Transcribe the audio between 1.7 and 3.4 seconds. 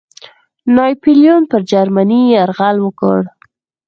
جرمني یرغل وکړ.